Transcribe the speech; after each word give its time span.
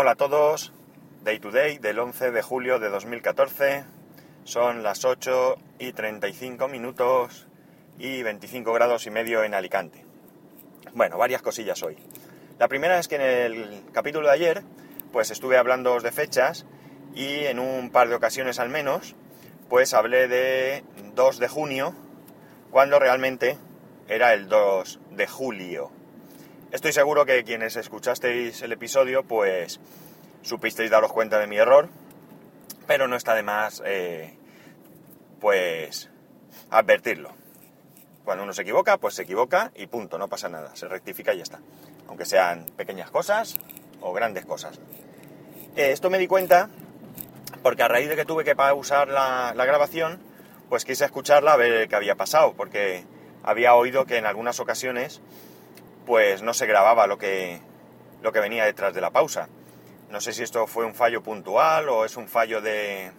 Hola 0.00 0.12
a 0.12 0.14
todos, 0.14 0.72
Day 1.24 1.40
to 1.40 1.50
Day 1.50 1.78
del 1.78 1.98
11 1.98 2.30
de 2.30 2.40
julio 2.40 2.78
de 2.78 2.88
2014. 2.88 3.84
Son 4.44 4.84
las 4.84 5.04
8 5.04 5.56
y 5.80 5.92
35 5.92 6.68
minutos 6.68 7.48
y 7.98 8.22
25 8.22 8.72
grados 8.72 9.08
y 9.08 9.10
medio 9.10 9.42
en 9.42 9.54
Alicante. 9.54 10.06
Bueno, 10.94 11.18
varias 11.18 11.42
cosillas 11.42 11.82
hoy. 11.82 11.96
La 12.60 12.68
primera 12.68 13.00
es 13.00 13.08
que 13.08 13.16
en 13.16 13.22
el 13.22 13.82
capítulo 13.90 14.28
de 14.28 14.34
ayer, 14.34 14.62
pues 15.10 15.32
estuve 15.32 15.56
hablando 15.56 15.98
de 15.98 16.12
fechas 16.12 16.64
y 17.12 17.46
en 17.46 17.58
un 17.58 17.90
par 17.90 18.08
de 18.08 18.14
ocasiones 18.14 18.60
al 18.60 18.68
menos, 18.68 19.16
pues 19.68 19.94
hablé 19.94 20.28
de 20.28 20.84
2 21.16 21.38
de 21.40 21.48
junio, 21.48 21.92
cuando 22.70 23.00
realmente 23.00 23.58
era 24.06 24.32
el 24.32 24.48
2 24.48 25.00
de 25.10 25.26
julio. 25.26 25.97
Estoy 26.70 26.92
seguro 26.92 27.24
que 27.24 27.44
quienes 27.44 27.76
escuchasteis 27.76 28.60
el 28.60 28.72
episodio, 28.72 29.22
pues 29.22 29.80
supisteis 30.42 30.90
daros 30.90 31.10
cuenta 31.14 31.38
de 31.38 31.46
mi 31.46 31.56
error, 31.56 31.88
pero 32.86 33.08
no 33.08 33.16
está 33.16 33.34
de 33.34 33.42
más, 33.42 33.82
eh, 33.86 34.34
pues, 35.40 36.10
advertirlo. 36.68 37.30
Cuando 38.22 38.44
uno 38.44 38.52
se 38.52 38.62
equivoca, 38.62 38.98
pues 38.98 39.14
se 39.14 39.22
equivoca 39.22 39.72
y 39.76 39.86
punto, 39.86 40.18
no 40.18 40.28
pasa 40.28 40.50
nada, 40.50 40.76
se 40.76 40.86
rectifica 40.88 41.32
y 41.32 41.38
ya 41.38 41.44
está. 41.44 41.58
Aunque 42.06 42.26
sean 42.26 42.66
pequeñas 42.76 43.10
cosas 43.10 43.54
o 44.02 44.12
grandes 44.12 44.44
cosas. 44.44 44.78
Eh, 45.74 45.92
esto 45.92 46.10
me 46.10 46.18
di 46.18 46.26
cuenta 46.26 46.68
porque 47.62 47.82
a 47.82 47.88
raíz 47.88 48.10
de 48.10 48.16
que 48.16 48.26
tuve 48.26 48.44
que 48.44 48.54
pausar 48.54 49.08
la, 49.08 49.54
la 49.56 49.64
grabación, 49.64 50.20
pues 50.68 50.84
quise 50.84 51.06
escucharla 51.06 51.54
a 51.54 51.56
ver 51.56 51.88
qué 51.88 51.96
había 51.96 52.14
pasado, 52.14 52.52
porque 52.52 53.06
había 53.42 53.74
oído 53.74 54.04
que 54.04 54.18
en 54.18 54.26
algunas 54.26 54.60
ocasiones 54.60 55.22
pues 56.08 56.40
no 56.40 56.54
se 56.54 56.64
grababa 56.64 57.06
lo 57.06 57.18
que, 57.18 57.60
lo 58.22 58.32
que 58.32 58.40
venía 58.40 58.64
detrás 58.64 58.94
de 58.94 59.02
la 59.02 59.10
pausa. 59.10 59.50
No 60.08 60.22
sé 60.22 60.32
si 60.32 60.42
esto 60.42 60.66
fue 60.66 60.86
un 60.86 60.94
fallo 60.94 61.22
puntual 61.22 61.90
o 61.90 62.06
es 62.06 62.16
un 62.16 62.28
fallo 62.28 62.62
de, 62.62 63.12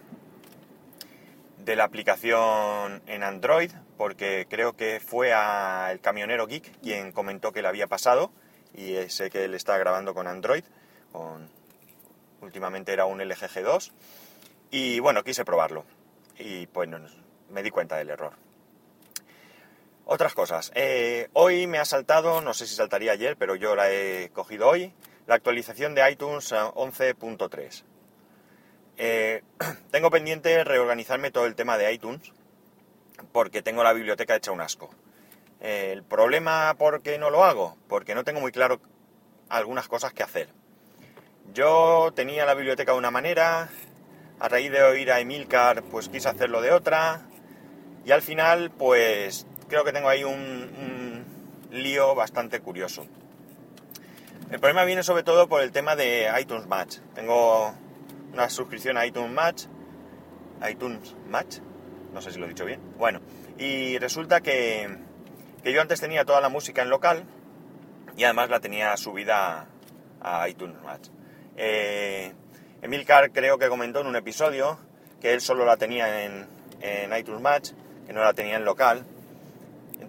de 1.58 1.76
la 1.76 1.84
aplicación 1.84 3.00
en 3.06 3.22
Android, 3.22 3.70
porque 3.96 4.48
creo 4.50 4.72
que 4.72 4.98
fue 4.98 5.32
a 5.32 5.90
el 5.92 6.00
camionero 6.00 6.48
Geek 6.48 6.80
quien 6.80 7.12
comentó 7.12 7.52
que 7.52 7.62
le 7.62 7.68
había 7.68 7.86
pasado 7.86 8.32
y 8.74 8.96
sé 9.08 9.30
que 9.30 9.44
él 9.44 9.54
está 9.54 9.78
grabando 9.78 10.12
con 10.12 10.26
Android, 10.26 10.64
últimamente 12.40 12.92
era 12.92 13.04
un 13.04 13.20
LG 13.20 13.50
G2 13.54 13.92
y 14.72 14.98
bueno, 14.98 15.22
quise 15.22 15.44
probarlo 15.44 15.84
y 16.36 16.66
pues 16.66 16.88
me 17.50 17.62
di 17.62 17.70
cuenta 17.70 17.96
del 17.98 18.10
error. 18.10 18.49
Otras 20.12 20.34
cosas. 20.34 20.72
Eh, 20.74 21.28
hoy 21.34 21.68
me 21.68 21.78
ha 21.78 21.84
saltado, 21.84 22.40
no 22.40 22.52
sé 22.52 22.66
si 22.66 22.74
saltaría 22.74 23.12
ayer, 23.12 23.36
pero 23.36 23.54
yo 23.54 23.76
la 23.76 23.92
he 23.92 24.30
cogido 24.30 24.66
hoy, 24.66 24.92
la 25.28 25.36
actualización 25.36 25.94
de 25.94 26.10
iTunes 26.10 26.50
11.3. 26.50 27.84
Eh, 28.96 29.44
tengo 29.92 30.10
pendiente 30.10 30.64
reorganizarme 30.64 31.30
todo 31.30 31.46
el 31.46 31.54
tema 31.54 31.78
de 31.78 31.92
iTunes 31.92 32.32
porque 33.30 33.62
tengo 33.62 33.84
la 33.84 33.92
biblioteca 33.92 34.34
hecha 34.34 34.50
un 34.50 34.60
asco. 34.60 34.90
Eh, 35.60 35.90
el 35.92 36.02
problema 36.02 36.74
por 36.76 37.02
qué 37.02 37.16
no 37.16 37.30
lo 37.30 37.44
hago, 37.44 37.76
porque 37.88 38.16
no 38.16 38.24
tengo 38.24 38.40
muy 38.40 38.50
claro 38.50 38.80
algunas 39.48 39.86
cosas 39.86 40.12
que 40.12 40.24
hacer. 40.24 40.48
Yo 41.54 42.12
tenía 42.16 42.44
la 42.46 42.54
biblioteca 42.54 42.90
de 42.90 42.98
una 42.98 43.12
manera, 43.12 43.68
a 44.40 44.48
raíz 44.48 44.72
de 44.72 44.82
oír 44.82 45.12
a 45.12 45.20
Emilcar, 45.20 45.84
pues 45.84 46.08
quise 46.08 46.28
hacerlo 46.28 46.62
de 46.62 46.72
otra, 46.72 47.28
y 48.04 48.12
al 48.12 48.22
final, 48.22 48.70
pues 48.70 49.46
creo 49.70 49.84
que 49.84 49.92
tengo 49.92 50.08
ahí 50.08 50.24
un, 50.24 51.24
lío 51.70 52.16
bastante 52.16 52.60
curioso. 52.60 53.06
El 54.50 54.58
problema 54.58 54.84
viene 54.84 55.04
sobre 55.04 55.22
todo 55.22 55.48
por 55.48 55.62
el 55.62 55.70
tema 55.70 55.94
de 55.94 56.28
iTunes 56.40 56.66
Match. 56.66 56.98
Tengo 57.14 57.72
una 58.32 58.50
suscripción 58.50 58.98
a 58.98 59.06
iTunes 59.06 59.30
Match. 59.30 59.64
iTunes 60.68 61.14
Match. 61.28 61.58
No 62.12 62.20
sé 62.20 62.32
si 62.32 62.40
lo 62.40 62.46
he 62.46 62.48
dicho 62.48 62.64
bien. 62.64 62.80
Bueno, 62.98 63.20
y 63.56 63.96
resulta 63.98 64.40
que, 64.40 64.98
yo 65.64 65.80
antes 65.80 66.00
tenía 66.00 66.24
toda 66.24 66.40
la 66.40 66.48
música 66.48 66.82
en 66.82 66.90
local 66.90 67.22
y 68.16 68.24
además 68.24 68.50
la 68.50 68.58
tenía 68.58 68.96
subida 68.96 69.68
a 70.20 70.48
iTunes 70.48 70.82
Match. 70.82 71.08
Eh, 71.56 72.32
Emilcar 72.82 73.30
creo 73.30 73.58
que 73.58 73.68
comentó 73.68 74.00
en 74.00 74.08
un 74.08 74.16
episodio 74.16 74.80
que 75.20 75.32
él 75.32 75.40
solo 75.40 75.64
la 75.64 75.76
tenía 75.76 76.24
en, 76.24 76.48
en 76.80 77.16
iTunes 77.16 77.40
Match, 77.40 77.70
que 78.06 78.12
no 78.12 78.24
la 78.24 78.32
tenía 78.34 78.56
en 78.56 78.64
local. 78.64 79.06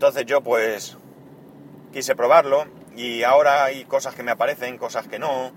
Entonces 0.01 0.25
yo 0.25 0.41
pues 0.41 0.97
quise 1.93 2.15
probarlo 2.15 2.65
y 2.95 3.21
ahora 3.21 3.65
hay 3.65 3.85
cosas 3.85 4.15
que 4.15 4.23
me 4.23 4.31
aparecen, 4.31 4.79
cosas 4.79 5.07
que 5.07 5.19
no, 5.19 5.51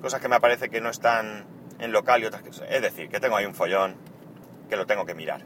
cosas 0.00 0.20
que 0.20 0.28
me 0.28 0.36
aparece 0.36 0.70
que 0.70 0.80
no 0.80 0.90
están 0.90 1.44
en 1.80 1.90
local 1.90 2.22
y 2.22 2.26
otras 2.26 2.44
que... 2.44 2.50
Es 2.50 2.82
decir, 2.82 3.08
que 3.08 3.18
tengo 3.18 3.34
ahí 3.34 3.46
un 3.46 3.54
follón 3.56 3.96
que 4.68 4.76
lo 4.76 4.86
tengo 4.86 5.06
que 5.06 5.16
mirar. 5.16 5.44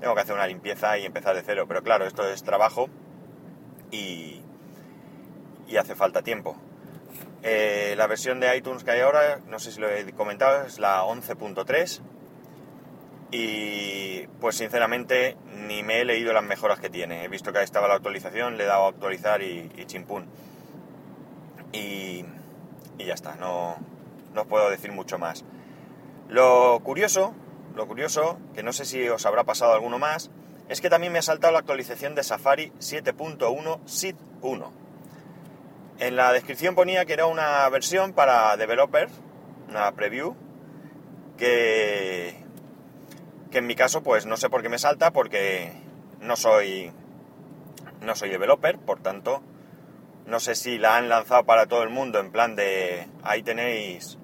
Tengo 0.00 0.14
que 0.14 0.20
hacer 0.20 0.34
una 0.34 0.46
limpieza 0.46 0.98
y 0.98 1.06
empezar 1.06 1.34
de 1.34 1.40
cero, 1.40 1.64
pero 1.66 1.82
claro, 1.82 2.04
esto 2.04 2.28
es 2.28 2.42
trabajo 2.42 2.90
y, 3.90 4.42
hace 5.80 5.94
falta 5.94 6.20
tiempo. 6.20 6.58
Eh, 7.42 7.94
la 7.96 8.06
versión 8.06 8.38
de 8.38 8.54
iTunes 8.54 8.84
que 8.84 8.90
hay 8.90 9.00
ahora, 9.00 9.40
no 9.46 9.58
sé 9.58 9.72
si 9.72 9.80
lo 9.80 9.88
he 9.88 10.12
comentado, 10.12 10.66
es 10.66 10.78
la 10.78 11.04
11.3 11.04 12.02
y 13.32 14.26
pues 14.40 14.56
sinceramente 14.56 15.36
ni 15.66 15.82
me 15.82 16.02
he 16.02 16.04
leído 16.04 16.34
las 16.34 16.44
mejoras 16.44 16.78
que 16.78 16.90
tiene. 16.90 17.24
He 17.24 17.28
visto 17.28 17.50
que 17.50 17.58
ahí 17.58 17.64
estaba 17.64 17.88
la 17.88 17.94
actualización, 17.94 18.58
le 18.58 18.64
he 18.64 18.66
dado 18.66 18.84
a 18.84 18.88
actualizar 18.90 19.42
y, 19.42 19.70
chimpún. 19.86 20.26
Y, 21.72 22.26
y, 22.98 23.04
ya 23.06 23.14
está, 23.14 23.34
no, 23.36 23.76
no 24.34 24.44
puedo 24.44 24.68
decir 24.70 24.92
mucho 24.92 25.18
más. 25.18 25.44
Lo 26.28 26.78
curioso, 26.84 27.34
lo 27.74 27.88
curioso, 27.88 28.38
que 28.54 28.62
no 28.62 28.74
sé 28.74 28.84
si 28.84 29.08
os 29.08 29.24
habrá 29.24 29.44
pasado 29.44 29.72
alguno 29.72 29.98
más, 29.98 30.30
es 30.68 30.82
que 30.82 30.90
también 30.90 31.12
me 31.12 31.18
ha 31.18 31.22
saltado 31.22 31.54
la 31.54 31.60
actualización 31.60 32.14
de 32.14 32.22
Safari 32.22 32.70
7.1 32.80 33.80
SID 33.86 34.16
1. 34.42 34.72
En 36.00 36.16
la 36.16 36.32
descripción 36.32 36.74
ponía 36.74 37.06
que 37.06 37.14
era 37.14 37.26
una 37.26 37.66
versión 37.70 38.12
para 38.12 38.56
developers, 38.58 39.12
una 39.70 39.92
preview, 39.92 40.34
que 41.38 42.41
que 43.52 43.58
en 43.58 43.66
mi 43.66 43.76
caso 43.76 44.02
pues 44.02 44.26
no 44.26 44.36
sé 44.36 44.50
por 44.50 44.62
qué 44.62 44.68
me 44.68 44.78
salta 44.78 45.12
porque 45.12 45.72
no 46.20 46.36
soy 46.36 46.90
no 48.00 48.16
soy 48.16 48.30
developer, 48.30 48.78
por 48.78 49.00
tanto 49.00 49.42
no 50.26 50.40
sé 50.40 50.54
si 50.54 50.78
la 50.78 50.96
han 50.96 51.08
lanzado 51.08 51.44
para 51.44 51.66
todo 51.66 51.82
el 51.82 51.90
mundo 51.90 52.18
en 52.18 52.32
plan 52.32 52.56
de 52.56 53.06
ahí 53.22 53.42
tenéis 53.42 54.18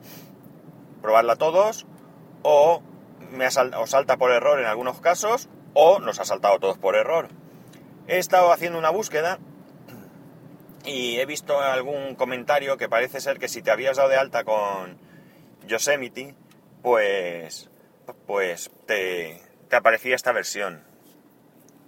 probarla 1.02 1.36
todos 1.36 1.86
o 2.42 2.82
me 3.30 3.46
os 3.46 3.90
salta 3.90 4.16
por 4.16 4.32
error 4.32 4.58
en 4.58 4.66
algunos 4.66 5.00
casos 5.00 5.48
o 5.74 5.98
nos 6.00 6.18
ha 6.18 6.24
saltado 6.24 6.58
todos 6.58 6.78
por 6.78 6.96
error. 6.96 7.28
He 8.06 8.18
estado 8.18 8.52
haciendo 8.52 8.78
una 8.78 8.90
búsqueda 8.90 9.38
y 10.84 11.18
he 11.18 11.26
visto 11.26 11.60
algún 11.60 12.14
comentario 12.14 12.76
que 12.78 12.88
parece 12.88 13.20
ser 13.20 13.38
que 13.38 13.48
si 13.48 13.62
te 13.62 13.70
habías 13.70 13.98
dado 13.98 14.08
de 14.08 14.16
alta 14.16 14.44
con 14.44 14.98
Yosemite, 15.66 16.34
pues 16.82 17.70
pues 18.26 18.70
te, 18.86 19.40
aparecía 19.70 20.14
esta 20.14 20.32
versión. 20.32 20.82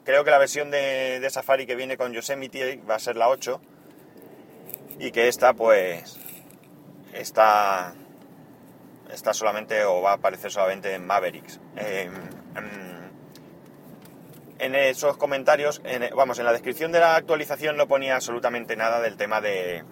Creo 0.04 0.24
que 0.24 0.30
la 0.30 0.38
versión 0.38 0.70
de, 0.70 1.26
Safari 1.30 1.66
que 1.66 1.76
viene 1.76 1.96
con 1.96 2.12
Yosemite 2.12 2.80
va 2.88 2.96
a 2.96 2.98
ser 2.98 3.16
la 3.16 3.28
8 3.28 3.60
y 4.98 5.12
que 5.12 5.28
esta 5.28 5.54
pues 5.54 6.18
está 7.12 7.94
está 9.12 9.34
solamente 9.34 9.84
o 9.84 10.02
va 10.02 10.12
a 10.12 10.14
aparecer 10.14 10.50
solamente 10.50 10.94
en 10.94 11.06
Mavericks. 11.06 11.60
Em, 11.76 12.14
em, 12.56 13.10
en 14.58 14.74
esos 14.74 15.16
comentarios, 15.16 15.82
vamos, 16.14 16.38
en 16.38 16.44
la 16.44 16.52
descripción 16.52 16.92
de 16.92 17.00
la 17.00 17.16
actualización 17.16 17.76
no 17.76 17.88
ponía 17.88 18.14
absolutamente 18.14 18.76
nada 18.76 19.00
del 19.00 19.16
tema 19.16 19.40
de 19.40 19.84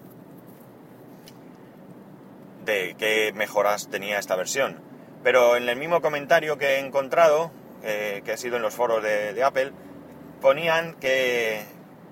de 2.65 2.95
qué 2.97 3.31
mejoras 3.33 3.89
tenía 3.89 4.19
esta 4.19 4.35
versión. 4.35 4.88
Pero 5.23 5.57
en 5.57 5.67
el 5.67 5.75
mismo 5.75 6.01
comentario 6.01 6.57
que 6.57 6.75
he 6.75 6.79
encontrado, 6.79 7.51
eh, 7.83 8.21
que 8.23 8.33
ha 8.33 8.37
sido 8.37 8.55
en 8.55 8.61
los 8.61 8.73
foros 8.73 9.03
de, 9.03 9.43
Apple, 9.43 9.71
ponían 10.41 10.93
que, 10.95 11.63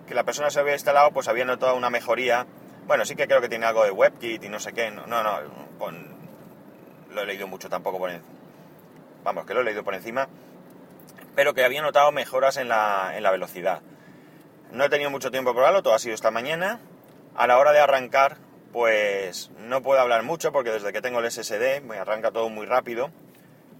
la 0.10 0.24
persona 0.24 0.50
se 0.50 0.60
había 0.60 0.74
instalado, 0.74 1.12
pues 1.12 1.28
había 1.28 1.46
notado 1.46 1.76
una 1.76 1.90
mejoría. 1.90 2.46
Bueno, 2.86 3.06
sí 3.06 3.16
que 3.16 3.28
creo 3.28 3.42
que 3.42 3.50
tiene 3.50 3.66
algo 3.66 3.84
de 3.84 3.92
WebKit 3.92 4.44
y 4.44 4.50
no 4.50 4.60
sé 4.60 4.74
qué. 4.74 4.92
No, 4.92 5.06
no, 5.08 5.24
lo 7.12 7.22
he 7.22 7.26
leído 7.26 7.48
mucho 7.48 7.70
tampoco 7.70 7.98
por 7.98 8.10
encima. 8.10 8.34
Vamos, 9.24 9.46
que 9.46 9.54
lo 9.54 9.62
he 9.62 9.64
leído 9.64 9.84
por 9.84 9.96
encima. 9.96 10.28
Pero 11.36 11.54
que 11.54 11.64
había 11.64 11.82
notado 11.82 12.12
mejoras 12.12 12.58
en 12.58 12.68
la, 12.68 13.14
en 13.16 13.24
la 13.24 13.32
velocidad. 13.32 13.82
No 14.72 14.84
he 14.84 14.90
tenido 14.90 15.10
mucho 15.10 15.32
tiempo 15.32 15.52
para 15.52 15.56
probarlo, 15.56 15.84
todo 15.84 15.94
ha 15.94 16.00
sido 16.00 16.16
esta 16.16 16.32
mañana. 16.32 16.80
A 17.36 17.48
la 17.48 17.58
hora 17.58 17.72
de 17.72 17.80
arrancar, 17.80 18.38
pues 18.78 19.50
no 19.58 19.82
puedo 19.82 20.00
hablar 20.00 20.22
mucho 20.22 20.52
porque 20.52 20.70
desde 20.70 20.94
que 20.94 21.02
tengo 21.02 21.20
el 21.20 21.32
SSD 21.32 21.82
me 21.82 21.98
arranca 21.98 22.30
todo 22.30 22.48
muy 22.50 22.68
rápido 22.68 23.10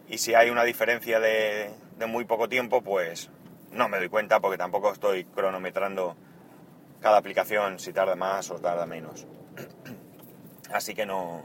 y 0.08 0.18
si 0.18 0.34
hay 0.34 0.50
una 0.50 0.64
diferencia 0.64 1.20
de, 1.20 1.70
muy 2.08 2.26
poco 2.26 2.50
tiempo, 2.50 2.82
pues 2.82 3.30
no 3.72 3.90
me 3.90 4.00
doy 4.00 4.10
cuenta 4.10 4.40
porque 4.40 4.58
tampoco 4.58 4.92
estoy 4.92 5.26
cronometrando 5.26 6.16
cada 7.00 7.18
aplicación 7.18 7.78
si 7.78 7.94
tarda 7.94 8.16
más 8.16 8.50
o 8.50 8.56
tarda 8.56 8.88
menos. 8.88 9.28
Así 10.74 10.96
que 10.96 11.06
no, 11.06 11.44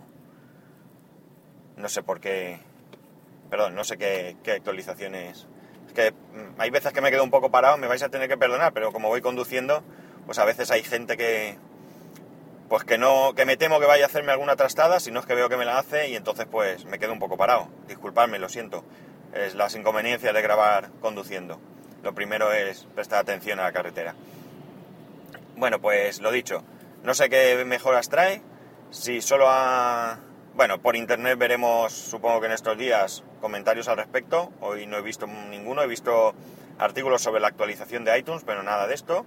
no 1.76 1.90
sé 1.90 2.02
por 2.02 2.20
qué, 2.20 2.58
perdón, 3.50 3.74
no 3.74 3.84
sé 3.84 3.98
qué, 3.98 4.34
qué 4.42 4.52
actualizaciones. 4.52 5.46
Es 5.88 5.92
que 5.92 6.12
mm, 6.12 6.58
hay 6.58 6.70
veces 6.70 6.94
que 6.94 7.02
me 7.02 7.10
quedo 7.10 7.22
un 7.22 7.30
poco 7.30 7.50
parado, 7.50 7.76
me 7.76 7.86
vais 7.86 8.02
a 8.02 8.08
tener 8.08 8.30
que 8.30 8.38
perdonar, 8.38 8.72
pero 8.72 8.92
como 8.92 9.08
voy 9.08 9.20
conduciendo, 9.20 9.84
pues 10.24 10.38
a 10.38 10.46
veces 10.46 10.70
hay 10.70 10.82
gente 10.82 11.18
que, 11.18 11.58
pues 12.72 12.84
que 12.84 12.96
no, 12.96 13.34
que 13.34 13.44
me 13.44 13.58
temo 13.58 13.80
que 13.80 13.84
vaya 13.84 14.04
a 14.04 14.06
hacerme 14.06 14.32
alguna 14.32 14.56
trastada, 14.56 14.98
si 14.98 15.10
no 15.10 15.20
es 15.20 15.26
que 15.26 15.34
veo 15.34 15.50
que 15.50 15.58
me 15.58 15.66
la 15.66 15.76
hace 15.76 16.08
y 16.08 16.16
entonces 16.16 16.46
pues 16.50 16.86
me 16.86 16.98
quedo 16.98 17.12
un 17.12 17.18
poco 17.18 17.36
parado. 17.36 17.68
Disculpadme, 17.86 18.38
lo 18.38 18.48
siento. 18.48 18.82
Es 19.34 19.54
las 19.54 19.76
inconveniencias 19.76 20.32
de 20.32 20.40
grabar 20.40 20.88
conduciendo. 21.02 21.60
Lo 22.02 22.14
primero 22.14 22.50
es 22.50 22.86
prestar 22.94 23.18
atención 23.18 23.60
a 23.60 23.64
la 23.64 23.72
carretera. 23.72 24.14
Bueno, 25.54 25.82
pues 25.82 26.22
lo 26.22 26.32
dicho, 26.32 26.64
no 27.02 27.12
sé 27.12 27.28
qué 27.28 27.62
mejoras 27.66 28.08
trae. 28.08 28.40
Si 28.90 29.20
solo 29.20 29.48
a... 29.50 30.20
Bueno, 30.54 30.80
por 30.80 30.96
internet 30.96 31.36
veremos, 31.36 31.92
supongo 31.92 32.40
que 32.40 32.46
en 32.46 32.52
estos 32.52 32.78
días, 32.78 33.22
comentarios 33.42 33.86
al 33.88 33.98
respecto. 33.98 34.50
Hoy 34.62 34.86
no 34.86 34.96
he 34.96 35.02
visto 35.02 35.26
ninguno, 35.26 35.82
he 35.82 35.86
visto 35.86 36.34
artículos 36.78 37.20
sobre 37.20 37.42
la 37.42 37.48
actualización 37.48 38.06
de 38.06 38.18
iTunes, 38.18 38.44
pero 38.46 38.62
nada 38.62 38.86
de 38.86 38.94
esto. 38.94 39.26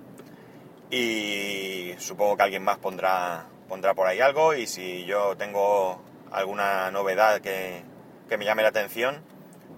Y 0.90 1.65
supongo 1.98 2.38
que 2.38 2.44
alguien 2.44 2.64
más 2.64 2.78
pondrá, 2.78 3.46
pondrá 3.68 3.94
por 3.94 4.08
ahí 4.08 4.20
algo. 4.20 4.54
Y 4.54 4.68
si 4.68 5.06
yo 5.06 5.36
tengo 5.38 6.02
alguna 6.32 6.92
novedad 6.92 7.42
que, 7.42 7.84
que 8.30 8.38
me 8.38 8.46
llame 8.46 8.64
la 8.64 8.70
atención, 8.70 9.22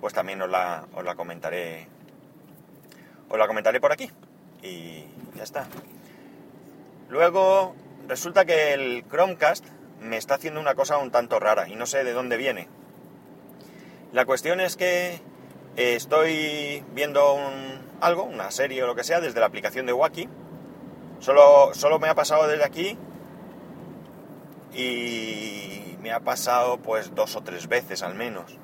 pues 0.01 0.13
también 0.13 0.41
os 0.41 0.49
la, 0.49 0.85
os 0.93 1.03
la 1.03 1.15
comentaré. 1.15 1.87
Os 3.29 3.37
la 3.37 3.47
comentaré 3.47 3.79
por 3.79 3.91
aquí. 3.91 4.11
Y 4.61 5.05
ya 5.35 5.43
está. 5.43 5.67
Luego, 7.09 7.75
resulta 8.07 8.45
que 8.45 8.73
el 8.73 9.05
Chromecast 9.09 9.65
me 10.01 10.17
está 10.17 10.35
haciendo 10.35 10.59
una 10.59 10.75
cosa 10.75 10.97
un 10.97 11.11
tanto 11.11 11.39
rara 11.39 11.67
y 11.67 11.75
no 11.75 11.85
sé 11.85 12.03
de 12.03 12.13
dónde 12.13 12.37
viene. 12.37 12.67
La 14.11 14.25
cuestión 14.25 14.59
es 14.59 14.77
que 14.77 15.21
estoy 15.75 16.83
viendo 16.93 17.33
un, 17.33 17.81
algo, 18.01 18.23
una 18.23 18.51
serie 18.51 18.83
o 18.83 18.87
lo 18.87 18.95
que 18.95 19.03
sea, 19.03 19.19
desde 19.19 19.39
la 19.39 19.45
aplicación 19.45 19.85
de 19.85 19.93
Wacky. 19.93 20.29
Solo, 21.19 21.73
solo 21.73 21.99
me 21.99 22.09
ha 22.09 22.15
pasado 22.15 22.47
desde 22.47 22.63
aquí 22.63 22.97
y 24.73 25.97
me 26.01 26.11
ha 26.11 26.19
pasado 26.19 26.77
pues 26.77 27.13
dos 27.15 27.35
o 27.35 27.41
tres 27.41 27.67
veces 27.67 28.03
al 28.03 28.15
menos. 28.15 28.57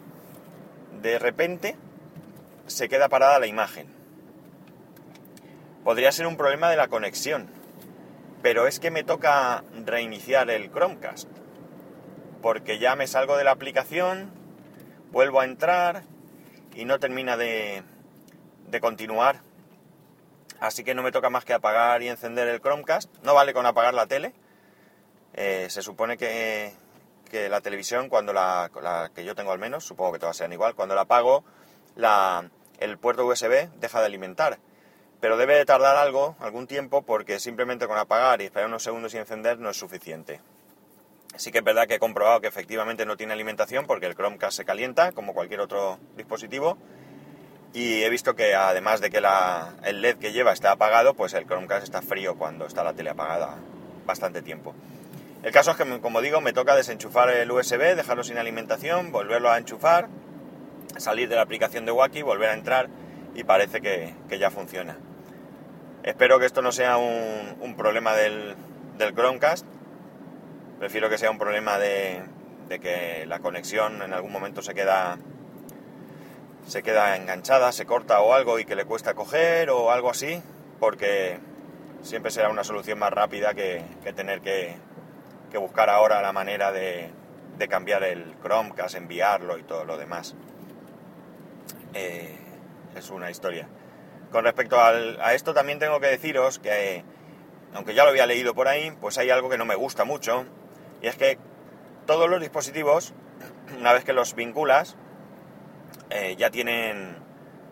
De 1.02 1.20
repente 1.20 1.76
se 2.68 2.90
queda 2.90 3.10
parada 3.10 3.40
la 3.40 3.48
imagen. 3.48 3.88
Podría 5.84 6.12
ser 6.12 6.28
un 6.28 6.38
problema 6.38 6.70
de 6.70 6.78
la 6.78 6.88
conexión 6.88 7.50
pero 8.44 8.68
es 8.68 8.82
que 8.82 8.92
me 8.92 9.06
toca 9.06 9.64
reiniciar 9.86 10.50
el 10.52 10.70
Chromecast, 10.70 11.30
porque 12.42 12.78
ya 12.78 12.96
me 12.98 13.08
salgo 13.08 13.38
de 13.38 13.46
la 13.46 13.52
aplicación, 13.52 14.30
vuelvo 15.14 15.40
a 15.40 15.46
entrar 15.46 16.04
y 16.76 16.84
no 16.84 17.00
termina 17.00 17.38
de, 17.38 17.84
continuar. 18.82 19.38
Así 20.60 20.84
que 20.84 20.96
no 20.96 21.04
me 21.04 21.12
toca 21.12 21.30
más 21.30 21.46
que 21.46 21.54
apagar 21.54 22.02
y 22.02 22.10
encender 22.10 22.48
el 22.48 22.62
Chromecast. 22.62 23.10
No 23.24 23.34
vale 23.34 23.54
con 23.54 23.66
apagar 23.66 23.94
la 23.94 24.08
tele. 24.08 24.34
Eh, 25.34 25.68
se 25.70 25.82
supone 25.82 26.18
que, 26.18 26.74
la 27.32 27.62
televisión, 27.62 28.10
cuando 28.10 28.32
la, 28.34 28.70
que 29.16 29.26
yo 29.26 29.36
tengo 29.36 29.52
al 29.52 29.60
menos, 29.60 29.84
supongo 29.84 30.14
que 30.14 30.20
todas 30.20 30.38
sean 30.38 30.54
igual, 30.54 30.76
cuando 30.76 30.96
la 30.96 31.02
apago, 31.02 31.44
la, 31.96 32.50
el 32.80 32.98
puerto 32.98 33.26
USB 33.26 33.70
deja 33.80 34.00
de 34.00 34.06
alimentar 34.06 34.60
pero 35.24 35.38
debe 35.38 35.56
de 35.56 35.64
tardar 35.64 35.96
algo, 35.96 36.36
algún 36.42 36.68
tiempo, 36.68 37.04
porque 37.04 37.40
simplemente 37.40 37.88
con 37.88 37.98
apagar 37.98 38.42
y 38.42 38.44
esperar 38.44 38.68
unos 38.68 38.84
segundos 38.84 39.14
y 39.14 39.20
encender 39.20 39.58
no 39.58 39.70
es 39.70 39.78
suficiente. 39.78 40.42
Sí 41.38 41.50
que 41.54 41.60
es 41.60 41.64
verdad 41.64 41.88
que 41.88 41.96
he 41.96 42.00
comprobado 42.00 42.42
que 42.42 42.48
efectivamente 42.48 43.06
no 43.06 43.16
tiene 43.16 43.32
alimentación 43.32 43.88
porque 43.88 44.06
el 44.06 44.16
Chromecast 44.16 44.58
se 44.58 44.66
calienta 44.66 45.14
como 45.14 45.34
cualquier 45.34 45.62
otro 45.62 45.98
dispositivo 46.18 46.78
y 47.74 48.04
he 48.04 48.10
visto 48.10 48.36
que 48.36 48.56
además 48.56 49.02
de 49.02 49.10
que 49.10 49.18
el 49.18 50.02
LED 50.02 50.18
que 50.18 50.32
lleva 50.32 50.54
está 50.54 50.72
apagado, 50.72 51.14
pues 51.16 51.34
el 51.34 51.46
Chromecast 51.46 51.84
está 51.84 52.02
frío 52.02 52.36
cuando 52.36 52.66
está 52.66 52.84
la 52.84 52.94
tele 52.94 53.10
apagada 53.10 53.58
bastante 54.06 54.42
tiempo. 54.42 54.74
El 55.42 55.52
caso 55.52 55.72
es 55.72 55.78
que, 55.78 56.00
como 56.00 56.22
digo, 56.22 56.40
me 56.40 56.54
toca 56.54 56.76
desenchufar 56.76 57.30
el 57.30 57.52
USB, 57.52 57.96
dejarlo 57.96 58.24
sin 58.24 58.38
alimentación, 58.38 59.12
volverlo 59.12 59.52
a 59.52 59.58
enchufar, 59.58 60.08
salir 60.98 61.28
de 61.28 61.36
la 61.36 61.42
aplicación 61.42 61.86
de 61.86 61.92
Wacky, 61.92 62.22
volver 62.22 62.50
a 62.50 62.54
entrar 62.54 62.88
y 63.36 63.44
parece 63.44 63.82
que 63.82 64.40
ya 64.40 64.50
funciona. 64.52 64.98
Espero 66.04 66.38
que 66.38 66.46
esto 66.46 66.62
no 66.62 66.74
sea 66.74 66.98
un, 66.98 67.76
problema 67.78 68.14
del, 68.14 68.58
Chromecast. 69.16 69.66
Prefiero 70.78 71.10
que 71.10 71.18
sea 71.18 71.32
un 71.32 71.38
problema 71.38 71.80
de, 71.80 72.24
que 72.82 73.26
la 73.26 73.40
conexión 73.40 74.02
en 74.02 74.12
algún 74.12 74.34
momento 74.34 74.62
se 74.62 74.74
queda 74.74 75.18
se 76.66 76.84
queda 76.84 77.16
enganchada, 77.16 77.72
se 77.72 77.86
corta 77.86 78.22
o 78.22 78.34
algo 78.34 78.60
y 78.60 78.66
que 78.66 78.76
le 78.76 78.86
cuesta 78.86 79.14
coger 79.14 79.70
o 79.70 79.92
algo 79.92 80.10
así, 80.10 80.42
porque 80.80 81.40
siempre 82.02 82.32
será 82.32 82.50
una 82.50 82.64
solución 82.64 83.00
más 83.00 83.12
rápida 83.12 83.54
que, 83.54 83.84
tener 84.16 84.42
que, 84.42 84.76
buscar 85.60 85.90
ahora 85.90 86.22
la 86.22 86.34
manera 86.34 86.72
de, 86.72 87.12
cambiar 87.70 88.04
el 88.04 88.36
Chromecast, 88.42 88.96
enviarlo 88.96 89.58
y 89.58 89.64
todo 89.64 89.86
lo 89.86 89.98
demás. 89.98 90.36
Eh, 91.94 92.38
es 92.96 93.10
una 93.10 93.30
historia. 93.30 93.68
Con 94.32 94.46
respecto 94.46 94.78
a 94.80 95.34
esto 95.34 95.54
también 95.54 95.80
tengo 95.80 96.00
que 96.00 96.08
deciros 96.08 96.60
que, 96.60 97.04
aunque 97.74 97.94
ya 97.94 98.04
lo 98.04 98.10
había 98.10 98.26
leído 98.26 98.54
por 98.56 98.68
ahí, 98.68 98.92
pues 99.00 99.18
hay 99.18 99.30
algo 99.30 99.50
que 99.50 99.58
no 99.58 99.66
me 99.66 99.76
gusta 99.76 100.06
mucho, 100.06 100.46
y 101.02 101.08
es 101.08 101.16
que 101.16 101.38
todos 102.06 102.30
los 102.30 102.42
dispositivos, 102.42 103.14
una 103.80 103.94
vez 103.94 104.04
que 104.04 104.14
los 104.14 104.36
vinculas, 104.36 104.98
eh, 106.10 106.36
ya 106.38 106.50
tienen, 106.50 107.16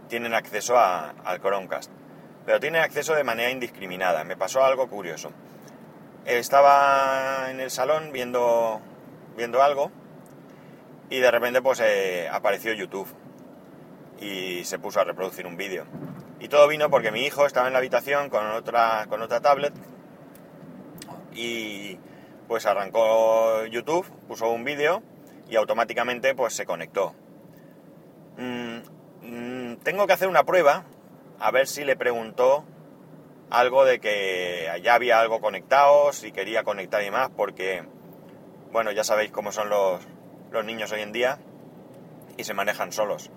tienen 0.07 0.33
acceso 0.33 0.77
al 0.77 1.39
Chromecast. 1.41 1.91
Pero 2.45 2.59
tienen 2.59 2.81
acceso 2.81 3.13
de 3.13 3.23
manera 3.23 3.51
indiscriminada. 3.51 4.23
Me 4.23 4.35
pasó 4.35 4.63
algo 4.63 4.87
curioso. 4.89 5.31
Estaba 6.25 7.49
en 7.49 7.59
el 7.59 7.71
salón 7.71 8.11
viendo, 8.11 8.81
viendo 9.35 9.61
algo 9.61 9.91
y 11.09 11.19
de 11.19 11.29
repente 11.29 11.61
pues 11.61 11.79
eh, 11.81 12.29
apareció 12.31 12.73
YouTube 12.73 13.07
y 14.19 14.63
se 14.63 14.79
puso 14.79 14.99
a 14.99 15.03
reproducir 15.03 15.45
un 15.45 15.57
vídeo. 15.57 15.85
Y 16.39 16.47
todo 16.47 16.67
vino 16.67 16.89
porque 16.89 17.11
mi 17.11 17.25
hijo 17.25 17.45
estaba 17.45 17.67
en 17.67 17.73
la 17.73 17.79
habitación 17.79 18.29
con 18.29 18.45
otra, 18.51 19.05
con 19.09 19.21
otra 19.21 19.41
tablet 19.41 19.73
y 21.33 21.99
pues 22.47 22.65
arrancó 22.65 23.65
YouTube, 23.65 24.05
puso 24.27 24.49
un 24.49 24.63
vídeo 24.63 25.03
y 25.49 25.55
automáticamente 25.55 26.33
pues 26.33 26.53
se 26.53 26.65
conectó. 26.65 27.13
Tengo 29.83 30.05
que 30.05 30.13
hacer 30.13 30.27
una 30.27 30.43
prueba 30.43 30.83
a 31.39 31.49
ver 31.49 31.67
si 31.67 31.83
le 31.83 31.95
preguntó 31.95 32.65
algo 33.49 33.83
de 33.83 33.99
que 33.99 34.69
ya 34.83 34.93
había 34.93 35.19
algo 35.19 35.41
conectado, 35.41 36.13
si 36.13 36.31
quería 36.31 36.63
conectar 36.63 37.03
y 37.03 37.09
más, 37.09 37.29
porque, 37.29 37.83
bueno, 38.71 38.91
ya 38.91 39.03
sabéis 39.03 39.31
cómo 39.31 39.51
son 39.51 39.69
los, 39.69 40.01
los 40.51 40.63
niños 40.65 40.91
hoy 40.91 41.01
en 41.01 41.11
día 41.11 41.39
y 42.37 42.43
se 42.43 42.53
manejan 42.53 42.91
solos. 42.91 43.31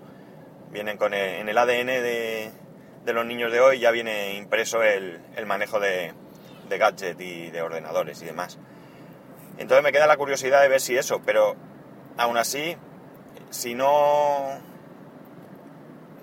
Vienen 0.69 0.97
con 0.97 1.15
en 1.15 1.49
el 1.49 1.57
ADN 1.57 1.87
de, 1.87 2.51
de 3.05 3.13
los 3.13 3.25
niños 3.25 3.51
de 3.51 3.59
hoy 3.59 3.79
ya 3.79 3.89
viene 3.89 4.35
impreso 4.35 4.83
el, 4.83 5.21
manejo 5.47 5.79
de, 5.79 6.13
de 6.69 6.77
gadgets 6.77 7.19
y 7.19 7.49
de 7.49 7.61
ordenadores 7.63 8.21
y 8.21 8.25
demás. 8.25 8.59
Entonces 9.57 9.83
me 9.83 9.91
queda 9.91 10.05
la 10.05 10.17
curiosidad 10.17 10.61
de 10.61 10.67
ver 10.67 10.81
si 10.81 10.95
eso, 10.95 11.21
pero 11.25 11.55
aún 12.17 12.37
así, 12.37 12.77
si 13.49 13.73
no... 13.73 14.74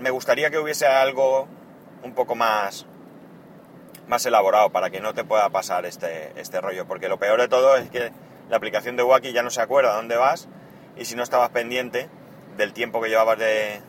Me 0.03 0.11
gustaría 0.11 0.51
que 0.51 0.59
hubiese 0.59 0.89
algo 0.89 1.47
un 2.03 2.13
poco 2.13 2.35
más, 2.35 2.87
más 4.09 4.27
elaborado 4.27 4.71
para 4.71 4.91
que 4.91 4.99
no 4.99 5.15
te 5.15 5.23
pueda 5.23 5.49
pasar 5.51 5.87
este, 5.87 6.33
este 6.41 6.61
rollo, 6.61 6.89
porque 6.89 7.09
lo 7.09 7.21
peor 7.21 7.41
de 7.41 7.47
todo 7.47 7.77
es 7.77 7.89
que 7.89 8.11
la 8.51 8.57
aplicación 8.57 8.97
de 8.97 9.05
Wacky 9.05 9.33
ya 9.33 9.45
no 9.45 9.51
se 9.51 9.63
acuerda 9.63 9.95
dónde 9.95 10.17
vas 10.17 10.49
y 10.97 11.05
si 11.05 11.15
no 11.15 11.23
estabas 11.23 11.51
pendiente 11.51 12.11
del 12.57 12.73
tiempo 12.73 13.01
que 13.01 13.11
llevabas 13.11 13.39
de, 13.39 13.81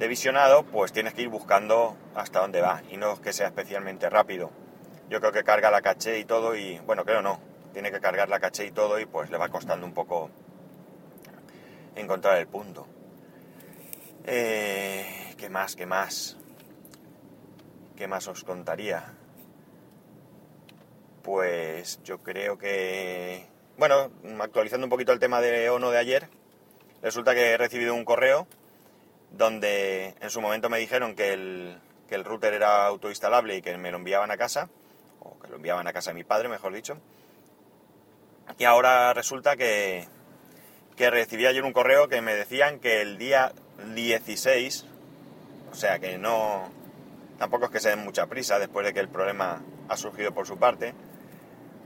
de 0.00 0.08
visionado, 0.08 0.64
pues 0.64 0.90
tienes 0.90 1.14
que 1.14 1.22
ir 1.22 1.28
buscando 1.28 1.96
hasta 2.16 2.40
dónde 2.40 2.60
va 2.60 2.82
y 2.90 2.96
no 2.96 3.22
que 3.22 3.32
sea 3.32 3.46
especialmente 3.46 4.10
rápido. 4.10 4.50
Yo 5.08 5.20
creo 5.20 5.30
que 5.30 5.44
carga 5.44 5.70
la 5.70 5.80
caché 5.80 6.18
y 6.18 6.24
todo 6.24 6.56
y, 6.56 6.80
bueno, 6.80 7.04
creo 7.04 7.22
no, 7.22 7.38
tiene 7.72 7.92
que 7.92 8.00
cargar 8.00 8.28
la 8.28 8.40
caché 8.40 8.66
y 8.66 8.72
todo 8.72 8.98
y 8.98 9.06
pues 9.06 9.30
le 9.30 9.38
va 9.38 9.48
costando 9.48 9.86
un 9.86 9.94
poco 9.94 10.28
encontrar 11.94 12.38
el 12.38 12.48
punto. 12.48 12.88
Eh, 14.24 15.34
¿Qué 15.36 15.48
más? 15.48 15.76
¿Qué 15.76 15.86
más? 15.86 16.36
¿Qué 17.96 18.06
más 18.06 18.28
os 18.28 18.44
contaría? 18.44 19.14
Pues 21.22 22.00
yo 22.04 22.22
creo 22.22 22.58
que... 22.58 23.46
Bueno, 23.76 24.10
actualizando 24.40 24.86
un 24.86 24.90
poquito 24.90 25.12
el 25.12 25.18
tema 25.18 25.40
de 25.40 25.70
ONO 25.70 25.90
de 25.90 25.98
ayer, 25.98 26.28
resulta 27.02 27.34
que 27.34 27.52
he 27.52 27.56
recibido 27.56 27.94
un 27.94 28.04
correo 28.04 28.46
donde 29.30 30.14
en 30.20 30.30
su 30.30 30.40
momento 30.40 30.68
me 30.68 30.78
dijeron 30.78 31.14
que 31.14 31.32
el, 31.32 31.78
que 32.08 32.14
el 32.14 32.24
router 32.24 32.54
era 32.54 32.86
autoinstalable 32.86 33.56
y 33.56 33.62
que 33.62 33.76
me 33.76 33.90
lo 33.90 33.98
enviaban 33.98 34.30
a 34.30 34.36
casa, 34.36 34.68
o 35.20 35.38
que 35.38 35.48
lo 35.48 35.56
enviaban 35.56 35.86
a 35.86 35.92
casa 35.92 36.10
de 36.10 36.14
mi 36.14 36.24
padre, 36.24 36.48
mejor 36.48 36.72
dicho. 36.72 36.98
Y 38.58 38.64
ahora 38.64 39.12
resulta 39.12 39.56
que, 39.56 40.08
que 40.96 41.10
recibí 41.10 41.46
ayer 41.46 41.62
un 41.62 41.72
correo 41.72 42.08
que 42.08 42.20
me 42.22 42.34
decían 42.34 42.80
que 42.80 43.02
el 43.02 43.18
día 43.18 43.52
16, 43.94 44.86
o 45.70 45.74
sea 45.74 45.98
que 45.98 46.18
no, 46.18 46.70
tampoco 47.38 47.66
es 47.66 47.70
que 47.70 47.80
se 47.80 47.90
den 47.90 48.04
mucha 48.04 48.26
prisa 48.26 48.58
después 48.58 48.84
de 48.86 48.92
que 48.92 49.00
el 49.00 49.08
problema 49.08 49.62
ha 49.88 49.96
surgido 49.96 50.32
por 50.32 50.46
su 50.46 50.58
parte, 50.58 50.94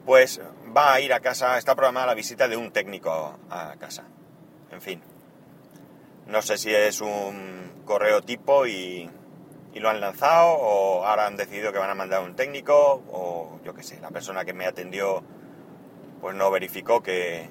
pues 0.04 0.40
va 0.76 0.94
a 0.94 1.00
ir 1.00 1.12
a 1.12 1.20
casa, 1.20 1.58
está 1.58 1.74
programada 1.74 2.08
la 2.08 2.14
visita 2.14 2.48
de 2.48 2.56
un 2.56 2.72
técnico 2.72 3.38
a 3.50 3.76
casa. 3.78 4.04
En 4.70 4.80
fin, 4.80 5.02
no 6.26 6.40
sé 6.40 6.56
si 6.56 6.74
es 6.74 7.00
un 7.00 7.82
correo 7.84 8.22
tipo 8.22 8.66
y, 8.66 9.10
lo 9.74 9.88
han 9.88 10.00
lanzado 10.00 10.52
o 10.52 11.04
ahora 11.04 11.26
han 11.26 11.36
decidido 11.36 11.72
que 11.72 11.78
van 11.78 11.90
a 11.90 11.94
mandar 11.94 12.22
un 12.22 12.36
técnico 12.36 13.02
o 13.10 13.58
yo 13.64 13.74
qué 13.74 13.82
sé, 13.82 13.98
la 14.00 14.10
persona 14.10 14.44
que 14.44 14.52
me 14.52 14.66
atendió 14.66 15.24
pues 16.20 16.36
no 16.36 16.50
verificó 16.50 17.02
que, 17.02 17.50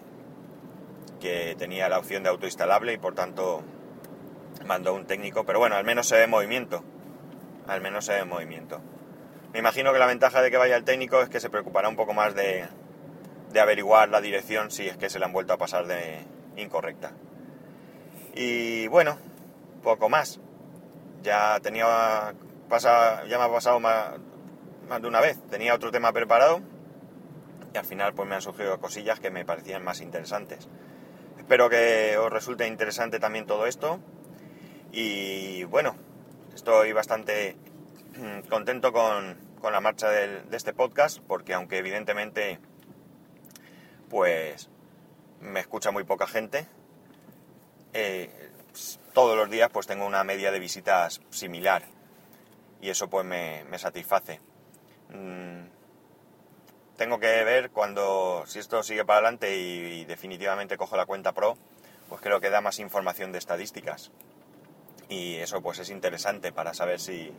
que 1.19 1.55
tenía 1.57 1.89
la 1.89 2.00
opción 2.00 2.24
de 2.24 2.29
autoinstalable 2.29 2.93
y 2.93 2.98
por 2.98 3.15
tanto 3.15 3.63
mandó 4.65 4.94
un 4.94 5.06
técnico, 5.06 5.46
pero 5.46 5.60
bueno, 5.60 5.75
al 5.75 5.84
menos 5.84 6.08
se 6.08 6.18
ve 6.18 6.27
movimiento, 6.27 6.84
al 7.68 7.82
menos 7.82 8.06
se 8.06 8.13
ve 8.13 8.25
movimiento. 8.25 8.82
Me 9.53 9.60
imagino 9.60 9.91
que 9.91 10.00
la 10.00 10.06
ventaja 10.06 10.41
de 10.41 10.50
que 10.50 10.58
vaya 10.58 10.75
el 10.77 10.84
técnico 10.84 11.22
es 11.22 11.30
que 11.30 11.39
se 11.39 11.50
preocupará 11.50 11.89
un 11.89 11.96
poco 11.96 12.13
más 12.13 12.36
de, 12.36 12.68
de 13.51 13.60
averiguar 13.60 14.10
la 14.10 14.22
dirección 14.22 14.72
si 14.72 14.88
es 14.88 14.98
que 14.98 15.10
se 15.10 15.20
le 15.20 15.25
han 15.25 15.34
vuelto 15.34 15.53
a 15.53 15.58
pasar 15.58 15.88
de 15.88 16.25
incorrecta. 16.56 17.12
Y 18.34 18.88
bueno, 18.88 19.18
poco 19.84 20.10
más. 20.10 20.39
Ya 21.22 21.60
tenía 21.60 22.34
pasa, 22.70 23.25
ya 23.27 23.38
me 23.38 23.44
ha 23.44 23.51
pasado 23.51 23.80
más, 23.80 24.12
más 24.88 25.01
de 25.01 25.08
una 25.08 25.20
vez. 25.20 25.38
Tenía 25.50 25.75
otro 25.75 25.91
tema 25.91 26.13
preparado 26.13 26.62
y 27.74 27.77
al 27.77 27.86
final 27.86 28.13
pues 28.13 28.27
me 28.27 28.36
han 28.36 28.41
surgido 28.41 28.80
cosillas 28.80 29.20
que 29.20 29.32
me 29.32 29.46
parecían 29.46 29.84
más 29.84 30.01
interesantes. 30.01 30.68
Espero 31.38 31.70
que 31.70 32.18
os 32.18 32.32
resulte 32.32 32.68
interesante 32.68 33.20
también 33.20 33.46
todo 33.46 33.65
esto. 33.65 34.00
Y 34.91 35.63
bueno, 35.65 35.95
estoy 36.53 36.91
bastante 36.91 37.55
mm, 38.17 38.48
contento 38.50 38.91
con, 38.91 39.38
con 39.62 39.71
la 39.71 39.79
marcha 39.79 40.10
de 40.10 40.43
este 40.51 40.74
podcast, 40.74 41.19
porque 41.19 41.53
aunque 41.53 41.77
evidentemente 41.77 42.60
pues 44.10 44.69
me 45.39 45.62
escucha 45.62 45.91
muy 45.91 46.03
poca 46.03 46.27
gente, 46.27 46.67
eh, 47.93 48.29
todos 49.13 49.38
los 49.38 49.50
días 49.50 49.69
pues 49.71 49.88
tengo 49.88 50.05
una 50.05 50.24
media 50.24 50.51
de 50.51 50.60
visitas 50.60 51.21
similar 51.29 51.83
y 52.81 52.89
eso 52.89 53.10
pues 53.10 53.25
me, 53.25 53.63
me 53.69 53.79
satisface. 53.79 54.41
Mm, 55.10 55.67
tengo 56.98 57.19
que 57.19 57.43
ver 57.43 57.71
cuando, 57.71 58.43
si 58.45 58.60
esto 58.60 58.83
sigue 58.83 59.05
para 59.05 59.19
adelante 59.19 59.57
y, 59.57 60.01
y 60.01 60.05
definitivamente 60.05 60.77
cojo 60.77 60.98
la 60.98 61.05
cuenta 61.05 61.31
pro, 61.31 61.57
pues 62.10 62.21
creo 62.21 62.41
que 62.41 62.50
da 62.50 62.60
más 62.60 62.79
información 62.79 63.31
de 63.31 63.38
estadísticas. 63.38 64.12
Y 65.12 65.36
eso 65.36 65.62
pues 65.62 65.77
es 65.80 65.89
interesante 65.89 66.53
para 66.53 66.74
saber 66.74 66.98
si, 66.98 67.34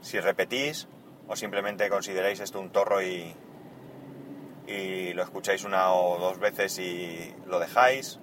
si 0.00 0.18
repetís 0.18 0.88
o 1.28 1.36
simplemente 1.36 1.88
consideráis 1.88 2.40
esto 2.40 2.58
un 2.58 2.70
torro 2.70 3.00
y, 3.00 3.32
lo 5.14 5.22
escucháis 5.22 5.64
una 5.64 5.92
o 5.92 6.18
dos 6.18 6.40
veces 6.40 6.78
y 6.80 7.32
lo 7.46 7.60
dejáis. 7.60 8.18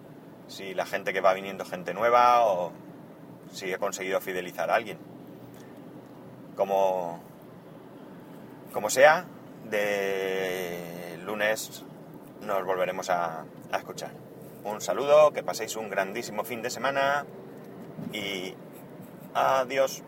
Si 0.47 0.73
la 0.73 0.85
gente 0.85 1.13
que 1.13 1.21
va 1.21 1.33
viniendo 1.33 1.63
gente 1.63 1.93
nueva 1.93 2.45
o 2.45 2.73
si 3.53 3.71
he 3.71 3.77
conseguido 3.77 4.19
fidelizar 4.19 4.69
a 4.69 4.75
alguien. 4.75 4.97
Como, 6.57 7.21
como 8.73 8.89
sea, 8.89 9.25
de 9.69 11.17
lunes 11.25 11.85
nos 12.41 12.65
volveremos 12.65 13.09
a 13.09 13.45
escuchar. 13.73 14.11
Un 14.65 14.81
saludo, 14.81 15.31
que 15.31 15.43
paséis 15.43 15.77
un 15.77 15.89
grandísimo 15.89 16.43
fin 16.43 16.61
de 16.61 16.69
semana 16.69 17.25
y 18.13 18.55
adiós. 19.33 20.03